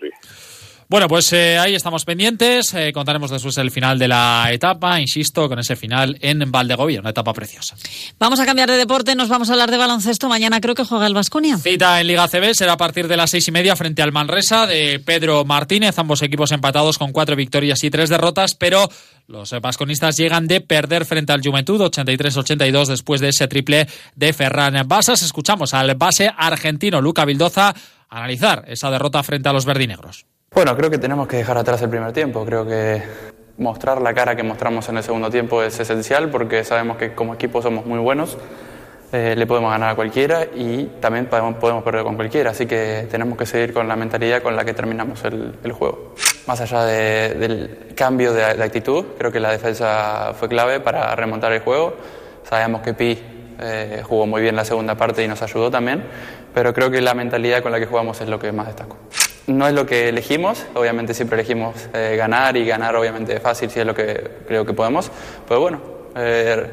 Bueno, 0.90 1.06
pues 1.06 1.30
eh, 1.34 1.58
ahí 1.58 1.74
estamos 1.74 2.06
pendientes. 2.06 2.72
Eh, 2.72 2.94
contaremos 2.94 3.30
después 3.30 3.58
el 3.58 3.70
final 3.70 3.98
de 3.98 4.08
la 4.08 4.48
etapa, 4.50 4.98
insisto, 4.98 5.46
con 5.46 5.58
ese 5.58 5.76
final 5.76 6.16
en 6.22 6.50
Valdegovia, 6.50 7.00
una 7.00 7.10
etapa 7.10 7.34
preciosa. 7.34 7.76
Vamos 8.18 8.40
a 8.40 8.46
cambiar 8.46 8.70
de 8.70 8.78
deporte, 8.78 9.14
nos 9.14 9.28
vamos 9.28 9.50
a 9.50 9.52
hablar 9.52 9.70
de 9.70 9.76
baloncesto. 9.76 10.30
Mañana 10.30 10.62
creo 10.62 10.74
que 10.74 10.84
juega 10.84 11.06
el 11.06 11.12
Vasconia. 11.12 11.58
Cita 11.58 12.00
en 12.00 12.06
Liga 12.06 12.26
CB 12.26 12.54
será 12.54 12.72
a 12.72 12.76
partir 12.78 13.06
de 13.06 13.18
las 13.18 13.28
seis 13.28 13.46
y 13.48 13.52
media 13.52 13.76
frente 13.76 14.00
al 14.00 14.12
Manresa 14.12 14.66
de 14.66 14.98
Pedro 14.98 15.44
Martínez. 15.44 15.98
Ambos 15.98 16.22
equipos 16.22 16.52
empatados 16.52 16.96
con 16.96 17.12
cuatro 17.12 17.36
victorias 17.36 17.84
y 17.84 17.90
tres 17.90 18.08
derrotas, 18.08 18.54
pero 18.54 18.88
los 19.26 19.50
vasconistas 19.60 20.16
llegan 20.16 20.46
de 20.46 20.62
perder 20.62 21.04
frente 21.04 21.34
al 21.34 21.42
Juventud 21.42 21.82
83-82 21.82 22.86
después 22.86 23.20
de 23.20 23.28
ese 23.28 23.46
triple 23.46 23.86
de 24.16 24.32
Ferran 24.32 24.88
Basas. 24.88 25.20
Escuchamos 25.20 25.74
al 25.74 25.96
base 25.96 26.30
argentino 26.34 27.02
Luca 27.02 27.26
Vildoza 27.26 27.74
analizar 28.08 28.64
esa 28.68 28.90
derrota 28.90 29.22
frente 29.22 29.50
a 29.50 29.52
los 29.52 29.66
verdinegros. 29.66 30.24
Bueno, 30.58 30.76
creo 30.76 30.90
que 30.90 30.98
tenemos 30.98 31.28
que 31.28 31.36
dejar 31.36 31.56
atrás 31.56 31.80
el 31.82 31.88
primer 31.88 32.12
tiempo. 32.12 32.44
Creo 32.44 32.66
que 32.66 33.00
mostrar 33.58 34.02
la 34.02 34.12
cara 34.12 34.34
que 34.34 34.42
mostramos 34.42 34.88
en 34.88 34.96
el 34.96 35.04
segundo 35.04 35.30
tiempo 35.30 35.62
es 35.62 35.78
esencial 35.78 36.30
porque 36.30 36.64
sabemos 36.64 36.96
que 36.96 37.14
como 37.14 37.34
equipo 37.34 37.62
somos 37.62 37.86
muy 37.86 38.00
buenos. 38.00 38.36
Eh, 39.12 39.34
le 39.36 39.46
podemos 39.46 39.70
ganar 39.70 39.90
a 39.90 39.94
cualquiera 39.94 40.46
y 40.52 40.86
también 41.00 41.26
podemos, 41.26 41.84
perder 41.84 42.02
con 42.02 42.16
cualquiera. 42.16 42.50
Así 42.50 42.66
que 42.66 43.06
tenemos 43.08 43.38
que 43.38 43.46
seguir 43.46 43.72
con 43.72 43.86
la 43.86 43.94
mentalidad 43.94 44.42
con 44.42 44.56
la 44.56 44.64
que 44.64 44.74
terminamos 44.74 45.22
el, 45.24 45.72
juego. 45.72 46.14
Más 46.48 46.60
allá 46.60 46.84
del 46.84 47.92
cambio 47.94 48.32
de, 48.32 48.44
actitud, 48.44 49.04
creo 49.16 49.30
que 49.30 49.38
la 49.38 49.52
defensa 49.52 50.32
fue 50.34 50.48
clave 50.48 50.80
para 50.80 51.14
remontar 51.14 51.52
el 51.52 51.60
juego. 51.60 51.94
Sabemos 52.42 52.80
que 52.80 52.94
Pi 52.94 53.16
eh, 53.60 54.02
jugó 54.02 54.26
muy 54.26 54.42
bien 54.42 54.56
la 54.56 54.64
segunda 54.64 54.96
parte 54.96 55.22
y 55.22 55.28
nos 55.28 55.40
ayudó 55.40 55.70
también, 55.70 56.02
pero 56.52 56.74
creo 56.74 56.90
que 56.90 57.00
la 57.00 57.14
mentalidad 57.14 57.62
con 57.62 57.70
la 57.70 57.78
que 57.78 57.86
jugamos 57.86 58.20
es 58.20 58.28
lo 58.28 58.40
que 58.40 58.50
más 58.50 58.66
destaco. 58.66 58.96
No 59.48 59.66
es 59.66 59.74
lo 59.74 59.86
que 59.86 60.10
elegimos, 60.10 60.66
obviamente 60.74 61.14
siempre 61.14 61.38
elegimos 61.38 61.74
eh, 61.94 62.14
ganar 62.16 62.56
y 62.56 62.66
ganar 62.66 62.94
obviamente 62.94 63.40
fácil 63.40 63.70
si 63.70 63.80
es 63.80 63.86
lo 63.86 63.94
que 63.94 64.42
creo 64.46 64.64
que 64.66 64.74
podemos, 64.74 65.10
pero 65.48 65.60
bueno, 65.60 65.80
eh, 66.14 66.70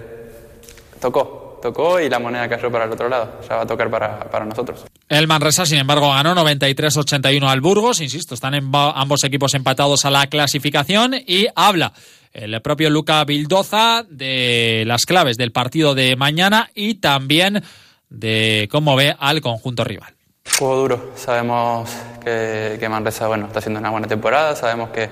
tocó, 1.00 1.58
tocó 1.62 2.02
y 2.02 2.10
la 2.10 2.20
moneda 2.20 2.50
cayó 2.50 2.70
para 2.70 2.84
el 2.84 2.92
otro 2.92 3.08
lado, 3.08 3.40
ya 3.48 3.56
va 3.56 3.62
a 3.62 3.66
tocar 3.66 3.90
para, 3.90 4.20
para 4.30 4.46
nosotros. 4.46 4.86
El 5.08 5.28
Manresa, 5.28 5.66
sin 5.66 5.78
embargo, 5.78 6.10
ganó 6.10 6.36
93-81 6.36 7.48
al 7.48 7.62
Burgos, 7.62 8.02
insisto, 8.02 8.36
están 8.36 8.56
en 8.56 8.70
ambos 8.74 9.24
equipos 9.24 9.54
empatados 9.54 10.04
a 10.04 10.10
la 10.10 10.28
clasificación. 10.28 11.16
Y 11.28 11.48
habla 11.56 11.94
el 12.34 12.62
propio 12.62 12.90
Luca 12.90 13.24
Bildoza 13.24 14.04
de 14.10 14.84
las 14.86 15.06
claves 15.06 15.38
del 15.38 15.52
partido 15.52 15.96
de 15.96 16.16
mañana 16.16 16.70
y 16.76 16.96
también 16.96 17.64
de 18.10 18.68
cómo 18.70 18.96
ve 18.96 19.16
al 19.18 19.42
conjunto 19.42 19.84
rival. 19.84 20.16
Juego 20.58 20.76
duro. 20.78 21.12
Sabemos 21.16 21.90
que, 22.24 22.78
que 22.80 22.88
Manresa 22.88 23.28
bueno, 23.28 23.48
está 23.48 23.60
haciendo 23.60 23.80
una 23.80 23.90
buena 23.90 24.08
temporada. 24.08 24.56
Sabemos 24.56 24.90
que 24.90 25.10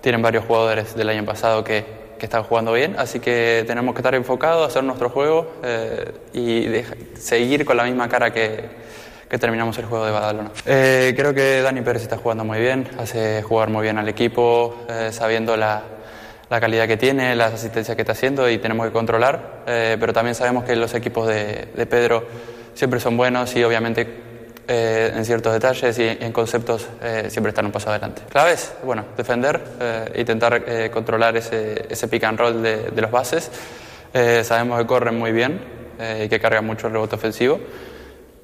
tienen 0.00 0.22
varios 0.22 0.44
jugadores 0.44 0.94
del 0.94 1.08
año 1.10 1.24
pasado 1.24 1.62
que 1.62 1.98
que 2.18 2.26
están 2.26 2.42
jugando 2.42 2.72
bien, 2.72 2.96
así 2.98 3.20
que 3.20 3.64
tenemos 3.66 3.94
que 3.94 4.00
estar 4.00 4.14
enfocados, 4.14 4.68
hacer 4.68 4.84
nuestro 4.84 5.08
juego 5.08 5.52
eh, 5.62 6.12
y 6.34 6.66
seguir 7.18 7.64
con 7.64 7.76
la 7.76 7.84
misma 7.84 8.08
cara 8.08 8.32
que, 8.32 8.64
que 9.28 9.38
terminamos 9.38 9.78
el 9.78 9.86
juego 9.86 10.04
de 10.04 10.12
Badalona. 10.12 10.50
Eh, 10.66 11.14
creo 11.16 11.32
que 11.32 11.62
Dani 11.62 11.80
Pérez 11.80 12.02
está 12.02 12.18
jugando 12.18 12.44
muy 12.44 12.58
bien, 12.58 12.88
hace 12.98 13.42
jugar 13.42 13.70
muy 13.70 13.82
bien 13.82 13.98
al 13.98 14.08
equipo, 14.08 14.84
eh, 14.88 15.10
sabiendo 15.12 15.56
la, 15.56 15.82
la, 16.50 16.60
calidad 16.60 16.86
que 16.86 16.96
tiene, 16.96 17.34
las 17.36 17.54
asistencias 17.54 17.94
que 17.94 18.02
está 18.02 18.12
haciendo 18.12 18.50
y 18.50 18.58
tenemos 18.58 18.86
que 18.86 18.92
controlar, 18.92 19.62
pero 19.64 20.12
también 20.12 20.34
sabemos 20.34 20.64
que 20.64 20.76
los 20.76 20.94
equipos 20.94 21.28
de, 21.28 21.68
de 21.74 21.86
Pedro 21.86 22.26
siempre 22.74 23.00
son 23.00 23.16
buenos 23.16 23.54
y 23.54 23.62
obviamente 23.64 24.27
eh, 24.70 25.14
en 25.16 25.24
ciertos 25.24 25.50
detalles 25.50 25.98
y 25.98 26.02
en 26.06 26.30
conceptos 26.30 26.86
eh, 27.02 27.28
siempre 27.30 27.48
están 27.48 27.64
un 27.64 27.72
paso 27.72 27.88
adelante. 27.88 28.20
Claves, 28.28 28.74
bueno, 28.84 29.06
defender, 29.16 29.58
eh, 29.80 30.12
intentar 30.16 30.90
controlar 30.90 31.38
ese, 31.38 31.86
ese, 31.88 32.06
pick 32.06 32.24
and 32.24 32.38
roll 32.38 32.62
de, 32.62 32.90
de 32.90 33.00
los 33.00 33.10
bases. 33.10 33.50
sabemos 34.42 34.78
que 34.78 34.86
corren 34.86 35.18
muy 35.18 35.32
bien 35.32 35.58
y 36.22 36.28
que 36.28 36.38
cargan 36.38 36.66
mucho 36.66 36.86
el 36.86 36.92
rebote 36.92 37.16
ofensivo, 37.16 37.58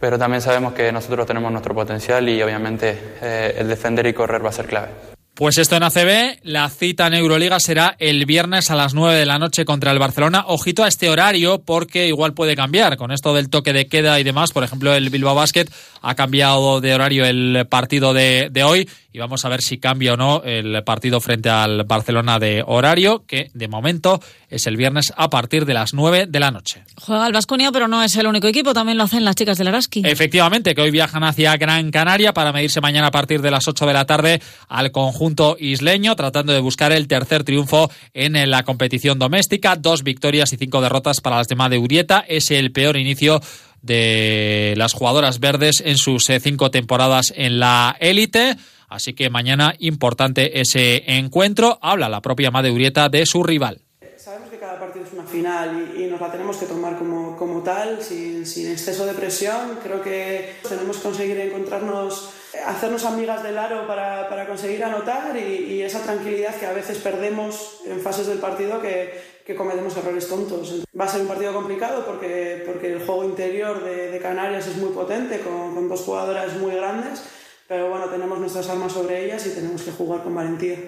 pero 0.01 0.19
también 0.19 0.41
sabemos 0.41 0.73
que 0.73 0.91
nosotros 0.93 1.27
tenemos 1.27 1.53
nuestro 1.53 1.75
potencial 1.75 2.27
y 2.27 2.43
obviamente 2.43 2.99
el 3.21 3.69
defender 3.69 4.07
y 4.07 4.15
correr 4.15 4.43
va 4.45 4.49
a 4.49 4.53
ser 4.53 4.67
clave. 4.67 5.14
Pues 5.35 5.59
esto 5.59 5.75
en 5.75 5.83
ACB, 5.83 6.39
la 6.45 6.71
cita 6.71 7.09
en 7.09 7.15
Euroliga 7.15 7.59
será 7.59 7.97
el 7.99 8.25
viernes 8.25 8.71
a 8.71 8.77
las 8.77 8.95
9 8.95 9.19
de 9.19 9.27
la 9.27 9.41
noche 9.41 9.65
contra 9.65 9.91
el 9.91 9.99
Barcelona. 9.99 10.45
Ojito 10.47 10.85
a 10.85 10.89
este 10.89 11.11
horario 11.11 11.61
porque 11.61 12.07
igual 12.07 12.35
puede 12.35 12.55
cambiar 12.55 12.97
con 12.97 13.11
esto 13.11 13.35
del 13.35 13.51
toque 13.51 13.73
de 13.73 13.89
queda 13.89 14.21
y 14.21 14.23
demás. 14.23 14.53
Por 14.53 14.63
ejemplo, 14.63 14.95
el 14.95 15.11
Bilbao 15.11 15.35
Basket 15.35 15.67
ha 16.03 16.15
cambiado 16.15 16.81
de 16.81 16.95
horario 16.95 17.25
el 17.25 17.67
partido 17.69 18.15
de, 18.15 18.47
de 18.53 18.63
hoy 18.63 18.89
y 19.15 19.21
vamos 19.21 19.45
a 19.45 19.49
ver 19.49 19.63
si 19.63 19.79
cambia 19.79 20.15
o 20.15 20.17
no 20.17 20.43
el 20.45 20.83
partido 20.83 21.21
frente 21.21 21.49
al 21.49 21.85
Barcelona 21.85 22.41
de 22.41 22.65
horario, 22.67 23.25
que 23.29 23.49
de 23.55 23.69
momento 23.69 24.21
es 24.49 24.67
el 24.67 24.77
viernes 24.77 25.13
a 25.17 25.31
partir 25.31 25.67
de 25.67 25.73
las 25.73 25.95
9 25.95 26.27
de 26.29 26.41
la 26.41 26.51
noche. 26.51 26.83
Juega 27.01 27.25
el 27.29 27.33
Vasconia, 27.33 27.71
pero 27.71 27.87
no 27.87 28.03
es 28.03 28.17
el 28.17 28.27
único 28.27 28.49
equipo, 28.49 28.75
también 28.75 28.99
lo 28.99 29.05
hacen 29.05 29.25
las 29.25 29.37
chicas 29.37 29.57
del 29.57 29.69
Araski. 29.69 30.03
Efectivamente, 30.05 30.75
que 30.75 30.83
hoy 30.83 30.91
viajan 30.91 31.23
hacia 31.23 31.57
Gran 31.57 31.93
Canaria 31.93 32.35
para 32.35 32.53
medirse 32.53 32.81
mañana 32.81 33.07
a 33.07 33.11
partir 33.13 33.41
de 33.41 33.53
las 33.53 33.69
8 33.69 33.87
de 33.87 33.93
la 33.93 34.05
tarde 34.05 34.43
al 34.67 34.91
conjunto 34.91 35.57
isleño, 35.61 36.17
tratando 36.17 36.53
de 36.53 36.59
buscar 36.59 36.91
el 36.91 37.07
tercer 37.07 37.45
triunfo 37.45 37.93
en 38.15 38.51
la 38.51 38.65
competición 38.65 39.21
doméstica. 39.21 39.77
Dos 39.77 40.03
victorias 40.03 40.53
y 40.53 40.57
cinco 40.57 40.81
derrotas 40.81 41.21
para 41.21 41.37
las 41.37 41.47
demás 41.47 41.71
de 41.71 41.79
Urieta. 41.79 42.25
Es 42.27 42.51
el 42.51 42.73
peor 42.73 42.97
inicio 42.97 43.41
de 43.81 44.75
las 44.77 44.93
jugadoras 44.93 45.39
verdes 45.39 45.83
en 45.85 45.99
sus 45.99 46.29
eh, 46.31 46.41
cinco 46.41 46.71
temporadas 46.73 47.33
en 47.37 47.61
la 47.61 47.97
élite. 48.01 48.57
Así 48.95 49.13
que 49.13 49.29
mañana 49.29 49.75
importante 49.81 50.61
ese 50.61 51.03
encuentro. 51.19 51.81
Habla 51.83 52.09
la 52.09 52.21
propia 52.21 52.53
Madre 52.53 52.71
Urieta 52.71 53.09
de 53.09 53.27
su 53.27 53.43
rival. 53.43 53.81
Sabemos 54.17 54.51
que 54.51 54.59
cada 54.59 54.79
partido 54.79 55.05
es 55.05 55.13
una 55.13 55.25
final 55.25 55.93
y, 55.99 56.05
nos 56.05 56.21
la 56.21 56.31
tenemos 56.31 56.57
que 56.59 56.67
tomar 56.67 56.97
como, 56.97 57.37
como 57.37 57.61
tal, 57.65 58.01
sin, 58.01 58.47
sin, 58.47 58.71
exceso 58.71 59.05
de 59.05 59.13
presión. 59.13 59.81
Creo 59.83 60.01
que 60.01 60.55
tenemos 60.69 60.99
que 60.99 61.03
conseguir 61.03 61.41
encontrarnos, 61.41 62.31
hacernos 62.65 63.05
amigas 63.05 63.43
del 63.43 63.59
aro 63.59 63.85
para, 63.89 64.29
para 64.29 64.47
conseguir 64.47 64.85
anotar 64.85 65.37
y, 65.37 65.83
esa 65.83 66.01
tranquilidad 66.01 66.55
que 66.55 66.67
a 66.67 66.73
veces 66.73 66.99
perdemos 66.99 67.81
en 67.87 68.01
fases 68.01 68.29
del 68.29 68.39
partido 68.39 68.81
que, 68.81 69.21
que, 69.45 69.57
cometemos 69.57 69.97
errores 69.97 70.29
tontos. 70.29 70.85
Va 70.99 71.07
a 71.07 71.09
ser 71.09 71.23
un 71.23 71.29
partido 71.29 71.53
complicado 71.53 72.07
porque, 72.07 72.63
porque 72.65 72.93
el 72.93 73.05
juego 73.05 73.25
interior 73.25 73.83
de, 73.83 74.13
de 74.13 74.19
Canarias 74.21 74.69
es 74.69 74.77
muy 74.77 74.91
potente, 74.91 75.41
con, 75.41 75.75
con 75.75 75.89
dos 75.89 76.03
jugadoras 76.03 76.55
muy 76.59 76.77
grandes 76.77 77.25
pero 77.69 77.89
bueno, 77.89 78.07
tenemos 78.07 78.39
nuestras 78.39 78.69
armas 78.69 78.93
sobre 78.93 79.25
ellas 79.25 79.47
y 79.47 79.51
tenemos 79.51 79.83
que 79.83 79.93
jugar 79.93 80.23
con 80.23 80.35
valentía. 80.35 80.79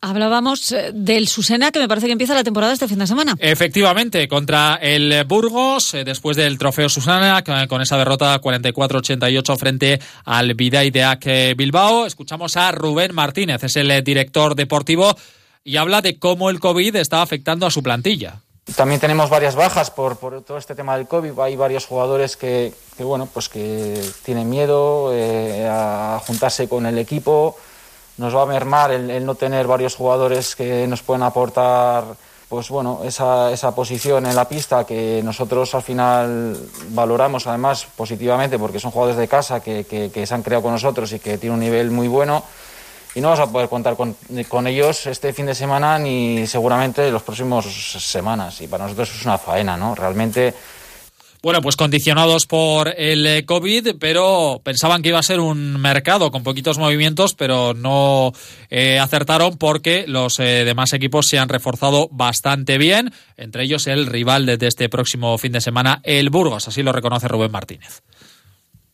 Hablábamos 0.00 0.70
eh, 0.72 0.92
del 0.94 1.26
Susena, 1.26 1.72
que 1.72 1.80
me 1.80 1.88
parece 1.88 2.06
que 2.06 2.12
empieza 2.12 2.34
la 2.34 2.44
temporada 2.44 2.72
este 2.72 2.86
fin 2.86 2.98
de 2.98 3.06
semana. 3.06 3.34
Efectivamente, 3.38 4.28
contra 4.28 4.78
el 4.80 5.24
Burgos, 5.24 5.94
eh, 5.94 6.04
después 6.04 6.36
del 6.36 6.58
trofeo 6.58 6.88
Susana, 6.88 7.42
con 7.42 7.82
esa 7.82 7.96
derrota 7.96 8.40
44-88 8.40 9.58
frente 9.58 10.00
al 10.24 10.54
Vidai 10.54 10.90
de 10.90 11.54
Bilbao. 11.56 12.06
Escuchamos 12.06 12.56
a 12.56 12.70
Rubén 12.72 13.14
Martínez, 13.14 13.64
es 13.64 13.76
el 13.76 14.04
director 14.04 14.54
deportivo, 14.54 15.16
y 15.64 15.76
habla 15.76 16.02
de 16.02 16.18
cómo 16.18 16.50
el 16.50 16.60
COVID 16.60 16.94
está 16.96 17.22
afectando 17.22 17.66
a 17.66 17.70
su 17.70 17.82
plantilla. 17.82 18.42
También 18.74 19.00
tenemos 19.00 19.30
varias 19.30 19.54
bajas 19.54 19.92
por, 19.92 20.16
por, 20.16 20.42
todo 20.42 20.58
este 20.58 20.74
tema 20.74 20.96
del 20.96 21.06
COVID. 21.06 21.38
Hay 21.38 21.54
varios 21.54 21.86
jugadores 21.86 22.36
que, 22.36 22.74
que 22.96 23.04
bueno, 23.04 23.28
pues 23.32 23.48
que 23.48 24.02
tienen 24.24 24.50
miedo 24.50 25.12
eh, 25.14 25.68
a 25.70 26.20
juntarse 26.26 26.68
con 26.68 26.84
el 26.84 26.98
equipo. 26.98 27.56
Nos 28.18 28.34
va 28.34 28.42
a 28.42 28.46
mermar 28.46 28.90
el, 28.90 29.08
el, 29.08 29.24
no 29.24 29.36
tener 29.36 29.68
varios 29.68 29.94
jugadores 29.94 30.56
que 30.56 30.86
nos 30.88 31.02
pueden 31.02 31.22
aportar 31.22 32.04
pues 32.48 32.68
bueno, 32.68 33.00
esa, 33.04 33.50
esa 33.50 33.74
posición 33.74 34.24
en 34.24 34.36
la 34.36 34.48
pista 34.48 34.84
que 34.84 35.20
nosotros 35.24 35.74
al 35.74 35.82
final 35.82 36.56
valoramos 36.90 37.46
además 37.48 37.86
positivamente 37.96 38.56
porque 38.56 38.78
son 38.78 38.92
jugadores 38.92 39.18
de 39.18 39.26
casa 39.26 39.60
que, 39.60 39.84
que, 39.84 40.10
que 40.12 40.26
se 40.26 40.34
han 40.34 40.42
creado 40.42 40.62
con 40.62 40.72
nosotros 40.72 41.12
y 41.12 41.18
que 41.18 41.38
tienen 41.38 41.54
un 41.54 41.64
nivel 41.64 41.90
muy 41.90 42.06
bueno 42.06 42.44
y 43.16 43.20
no 43.22 43.30
vas 43.30 43.40
a 43.40 43.50
poder 43.50 43.70
contar 43.70 43.96
con, 43.96 44.14
ellos 44.66 45.06
este 45.06 45.32
fin 45.32 45.46
de 45.46 45.54
semana 45.54 45.98
ni 45.98 46.46
seguramente 46.46 47.10
los 47.10 47.22
próximos 47.22 47.64
semanas. 47.64 48.60
Y 48.60 48.68
para 48.68 48.84
nosotros 48.84 49.10
es 49.16 49.24
una 49.24 49.38
faena, 49.38 49.74
¿no? 49.78 49.94
Realmente. 49.94 50.52
Bueno, 51.42 51.62
pues 51.62 51.76
condicionados 51.76 52.46
por 52.46 52.92
el 52.94 53.26
eh, 53.26 53.46
COVID, 53.46 53.94
pero 53.98 54.60
pensaban 54.62 55.00
que 55.00 55.10
iba 55.10 55.18
a 55.18 55.22
ser 55.22 55.40
un 55.40 55.80
mercado 55.80 56.30
con 56.30 56.42
poquitos 56.42 56.76
movimientos, 56.76 57.32
pero 57.34 57.72
no 57.72 58.32
eh, 58.68 58.98
acertaron 58.98 59.56
porque 59.56 60.04
los 60.06 60.38
eh, 60.38 60.64
demás 60.66 60.92
equipos 60.92 61.26
se 61.26 61.38
han 61.38 61.48
reforzado 61.48 62.08
bastante 62.10 62.76
bien, 62.76 63.14
entre 63.38 63.62
ellos 63.62 63.86
el 63.86 64.06
rival 64.06 64.44
de 64.44 64.66
este 64.66 64.90
próximo 64.90 65.38
fin 65.38 65.52
de 65.52 65.60
semana, 65.62 66.00
el 66.02 66.28
Burgos, 66.28 66.68
así 66.68 66.82
lo 66.82 66.92
reconoce 66.92 67.28
Rubén 67.28 67.52
Martínez. 67.52 68.02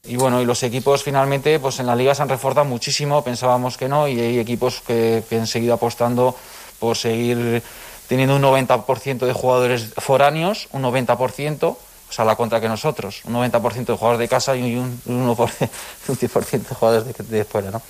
Y 0.04 0.16
bueno, 0.16 0.40
y 0.40 0.44
los 0.44 0.64
equipos 0.64 1.04
finalmente, 1.04 1.60
pues 1.60 1.78
en 1.78 1.86
la 1.86 1.94
liga 1.94 2.12
se 2.12 2.22
han 2.22 2.28
reforzado 2.28 2.64
muchísimo, 2.64 3.22
pensábamos 3.22 3.76
que 3.76 3.88
no, 3.88 4.08
y 4.08 4.18
hay 4.18 4.40
equipos 4.40 4.80
que, 4.84 5.22
que 5.28 5.38
han 5.38 5.46
seguido 5.46 5.74
apostando 5.74 6.34
por 6.80 6.96
seguir 6.96 7.62
teniendo 8.08 8.34
un 8.34 8.42
90% 8.42 9.24
de 9.24 9.32
jugadores 9.32 9.94
foráneos, 9.98 10.68
un 10.72 10.82
90%, 10.82 11.62
o 11.62 11.78
sea, 12.10 12.24
la 12.24 12.34
contra 12.34 12.60
que 12.60 12.68
nosotros, 12.68 13.22
un 13.26 13.34
90% 13.34 13.86
de 13.86 13.96
jugadores 13.96 14.18
de 14.18 14.28
casa 14.28 14.56
y 14.56 14.74
un, 14.74 15.00
un 15.06 15.36
1%, 15.36 15.38
un 16.08 16.16
10% 16.18 16.50
de 16.50 16.74
jugadores 16.74 17.16
de, 17.16 17.36
de, 17.38 17.44
fuera, 17.44 17.70
¿no? 17.70 17.80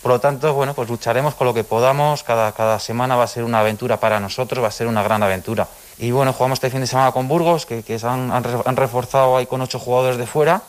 Por 0.00 0.12
lo 0.12 0.20
tanto, 0.20 0.54
bueno, 0.54 0.74
pues 0.74 0.88
lucharemos 0.88 1.34
con 1.34 1.48
lo 1.48 1.54
que 1.54 1.64
podamos, 1.64 2.22
cada, 2.22 2.52
cada 2.52 2.78
semana 2.78 3.16
va 3.16 3.24
a 3.24 3.26
ser 3.26 3.42
una 3.42 3.58
aventura 3.58 3.98
para 3.98 4.20
nosotros, 4.20 4.62
va 4.62 4.68
a 4.68 4.70
ser 4.70 4.86
una 4.86 5.02
gran 5.02 5.24
aventura. 5.24 5.66
Y 5.98 6.12
bueno, 6.12 6.32
jugamos 6.32 6.58
este 6.58 6.70
fin 6.70 6.82
de 6.82 6.86
semana 6.86 7.10
con 7.10 7.26
Burgos, 7.26 7.66
que, 7.66 7.82
que 7.82 7.98
han, 8.04 8.30
han 8.30 8.76
reforzado 8.76 9.36
ahí 9.36 9.46
con 9.46 9.60
ocho 9.60 9.80
jugadores 9.80 10.18
de 10.18 10.26
fuera, 10.28 10.62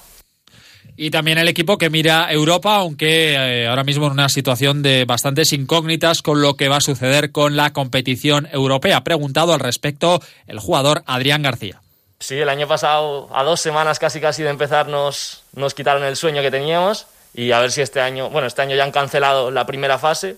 y 1.02 1.12
también 1.12 1.38
el 1.38 1.48
equipo 1.48 1.78
que 1.78 1.90
mira 1.90 2.30
Europa, 2.30 2.76
aunque 2.76 3.34
eh, 3.34 3.68
ahora 3.68 3.86
mismo 3.86 4.08
en 4.08 4.12
una 4.12 4.28
situación 4.28 4.84
de 4.84 5.06
bastantes 5.06 5.54
incógnitas 5.54 6.22
con 6.22 6.42
lo 6.42 6.56
que 6.56 6.68
va 6.68 6.76
a 6.76 6.82
suceder 6.82 7.32
con 7.32 7.56
la 7.56 7.72
competición 7.72 8.50
europea. 8.52 9.02
Preguntado 9.06 9.54
al 9.54 9.62
respecto 9.62 10.22
el 10.46 10.60
jugador 10.60 11.04
Adrián 11.06 11.42
García. 11.42 11.82
Sí, 12.20 12.36
el 12.36 12.50
año 12.50 12.68
pasado, 12.68 13.30
a 13.34 13.46
dos 13.46 13.62
semanas 13.62 13.98
casi 13.98 14.20
casi 14.20 14.44
de 14.44 14.50
empezar, 14.50 14.90
nos, 14.90 15.44
nos 15.56 15.74
quitaron 15.74 16.04
el 16.04 16.18
sueño 16.18 16.42
que 16.42 16.52
teníamos 16.52 17.08
y 17.34 17.54
a 17.54 17.62
ver 17.62 17.72
si 17.72 17.80
este 17.80 18.02
año, 18.02 18.30
bueno, 18.30 18.50
este 18.50 18.62
año 18.62 18.76
ya 18.76 18.84
han 18.84 18.92
cancelado 18.92 19.52
la 19.52 19.66
primera 19.66 20.00
fase, 20.00 20.36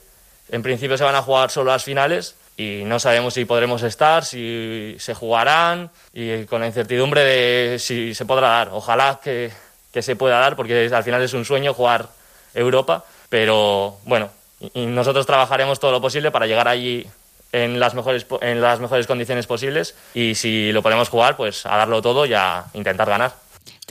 en 0.51 0.61
principio 0.61 0.95
se 0.95 1.03
van 1.03 1.15
a 1.15 1.23
jugar 1.23 1.49
solo 1.49 1.71
las 1.71 1.83
finales 1.83 2.35
y 2.55 2.83
no 2.85 2.99
sabemos 2.99 3.33
si 3.33 3.45
podremos 3.45 3.81
estar, 3.81 4.23
si 4.23 4.95
se 4.99 5.15
jugarán 5.15 5.89
y 6.13 6.45
con 6.45 6.61
la 6.61 6.67
incertidumbre 6.67 7.23
de 7.23 7.79
si 7.79 8.13
se 8.13 8.25
podrá 8.25 8.49
dar. 8.49 8.69
Ojalá 8.71 9.19
que, 9.23 9.49
que 9.91 10.01
se 10.01 10.15
pueda 10.15 10.39
dar, 10.39 10.55
porque 10.55 10.89
al 10.93 11.03
final 11.03 11.21
es 11.21 11.33
un 11.33 11.45
sueño 11.45 11.73
jugar 11.73 12.07
Europa, 12.53 13.05
pero 13.29 13.97
bueno, 14.05 14.29
y 14.73 14.85
nosotros 14.85 15.25
trabajaremos 15.25 15.79
todo 15.79 15.91
lo 15.91 16.01
posible 16.01 16.31
para 16.31 16.47
llegar 16.47 16.67
allí 16.67 17.05
en 17.51 17.79
las 17.79 17.93
mejores 17.93 18.25
en 18.41 18.61
las 18.61 18.79
mejores 18.79 19.07
condiciones 19.07 19.45
posibles 19.45 19.95
y 20.13 20.35
si 20.35 20.71
lo 20.71 20.81
podemos 20.81 21.09
jugar, 21.09 21.35
pues 21.35 21.65
a 21.65 21.75
darlo 21.77 22.01
todo 22.01 22.25
y 22.25 22.33
a 22.33 22.65
intentar 22.73 23.09
ganar. 23.09 23.33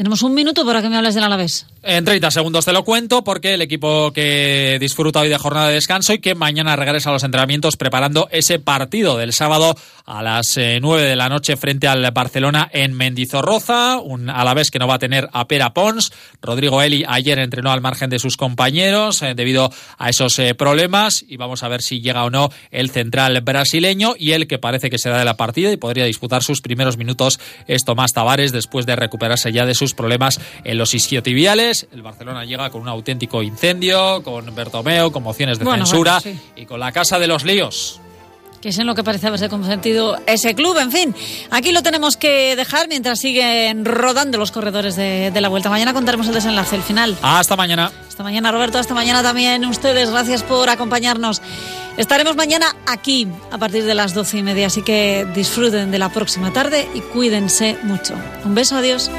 Tenemos 0.00 0.22
un 0.22 0.32
minuto 0.32 0.64
para 0.64 0.80
que 0.80 0.88
me 0.88 0.96
hables 0.96 1.14
del 1.14 1.24
Alavés. 1.24 1.66
En 1.82 2.06
30 2.06 2.30
segundos 2.30 2.64
te 2.64 2.72
lo 2.72 2.84
cuento 2.84 3.22
porque 3.22 3.52
el 3.52 3.60
equipo 3.60 4.12
que 4.14 4.78
disfruta 4.80 5.20
hoy 5.20 5.28
de 5.28 5.36
jornada 5.36 5.68
de 5.68 5.74
descanso 5.74 6.14
y 6.14 6.20
que 6.20 6.34
mañana 6.34 6.74
regresa 6.74 7.10
a 7.10 7.12
los 7.12 7.22
entrenamientos 7.22 7.76
preparando 7.76 8.26
ese 8.30 8.58
partido 8.58 9.18
del 9.18 9.34
sábado 9.34 9.76
a 10.06 10.22
las 10.22 10.56
9 10.56 10.80
eh, 11.02 11.06
de 11.06 11.16
la 11.16 11.28
noche 11.28 11.56
frente 11.58 11.86
al 11.86 12.10
Barcelona 12.12 12.68
en 12.72 12.94
Mendizorroza, 12.94 13.98
un 13.98 14.30
Alavés 14.30 14.70
que 14.70 14.78
no 14.78 14.88
va 14.88 14.94
a 14.94 14.98
tener 14.98 15.28
a 15.32 15.46
Pera 15.46 15.74
Pons. 15.74 16.12
Rodrigo 16.40 16.80
Eli 16.80 17.04
ayer 17.06 17.38
entrenó 17.38 17.70
al 17.70 17.82
margen 17.82 18.08
de 18.08 18.18
sus 18.18 18.38
compañeros 18.38 19.20
eh, 19.20 19.34
debido 19.34 19.70
a 19.98 20.08
esos 20.08 20.38
eh, 20.38 20.54
problemas 20.54 21.22
y 21.28 21.36
vamos 21.36 21.62
a 21.62 21.68
ver 21.68 21.82
si 21.82 22.00
llega 22.00 22.24
o 22.24 22.30
no 22.30 22.50
el 22.70 22.90
central 22.90 23.38
brasileño 23.42 24.14
y 24.18 24.32
el 24.32 24.48
que 24.48 24.58
parece 24.58 24.88
que 24.88 24.98
será 24.98 25.18
de 25.18 25.26
la 25.26 25.36
partida 25.36 25.70
y 25.70 25.76
podría 25.76 26.06
disputar 26.06 26.42
sus 26.42 26.62
primeros 26.62 26.96
minutos 26.96 27.38
es 27.66 27.84
Tomás 27.84 28.14
Tavares 28.14 28.52
después 28.52 28.86
de 28.86 28.96
recuperarse 28.96 29.52
ya 29.52 29.66
de 29.66 29.74
sus 29.74 29.89
problemas 29.94 30.40
en 30.64 30.78
los 30.78 30.94
isquiotibiales. 30.94 31.86
El 31.92 32.02
Barcelona 32.02 32.44
llega 32.44 32.70
con 32.70 32.82
un 32.82 32.88
auténtico 32.88 33.42
incendio, 33.42 34.22
con 34.22 34.54
Bertomeo, 34.54 35.12
con 35.12 35.22
mociones 35.22 35.58
de 35.58 35.64
Bueno, 35.64 35.86
censura 35.86 36.20
bueno, 36.22 36.38
sí. 36.38 36.60
y 36.62 36.66
con 36.66 36.80
la 36.80 36.92
casa 36.92 37.18
de 37.18 37.26
los 37.26 37.44
líos. 37.44 38.00
que 38.60 38.68
es 38.68 38.78
en 38.78 38.86
lo 38.86 38.94
que 38.94 39.02
parece 39.02 39.26
haberse 39.26 39.48
convertido 39.48 40.18
ese 40.26 40.54
club. 40.54 40.76
En 40.78 40.92
fin, 40.92 41.14
aquí 41.50 41.72
lo 41.72 41.82
tenemos 41.82 42.18
que 42.18 42.54
dejar 42.56 42.88
mientras 42.88 43.18
siguen 43.18 43.86
rodando 43.86 44.36
los 44.36 44.50
corredores 44.52 44.96
de, 44.96 45.30
de 45.30 45.40
la 45.40 45.48
vuelta. 45.48 45.70
Mañana 45.70 45.94
contaremos 45.94 46.28
el 46.28 46.34
desenlace, 46.34 46.76
el 46.76 46.82
final. 46.82 47.16
Hasta 47.22 47.56
mañana. 47.56 47.90
Hasta 48.06 48.22
mañana, 48.22 48.52
Roberto. 48.52 48.78
Hasta 48.78 48.92
mañana 48.92 49.22
también 49.22 49.64
ustedes. 49.64 50.10
Gracias 50.10 50.42
por 50.42 50.68
acompañarnos. 50.68 51.40
Estaremos 51.96 52.36
mañana 52.36 52.76
aquí 52.86 53.26
a 53.50 53.56
partir 53.56 53.84
de 53.84 53.94
las 53.94 54.12
doce 54.12 54.36
y 54.38 54.42
media, 54.42 54.66
así 54.66 54.82
que 54.82 55.26
disfruten 55.34 55.90
de 55.90 55.98
la 55.98 56.10
próxima 56.10 56.52
tarde 56.52 56.86
y 56.94 57.00
cuídense 57.00 57.78
mucho. 57.84 58.14
Un 58.44 58.54
beso, 58.54 58.76
adiós. 58.76 59.10